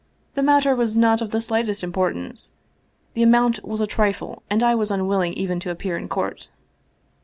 [0.33, 2.53] "The matter was not of the slightest importance.
[3.13, 6.49] The amount was a trifle and I was unwilling even to appear in court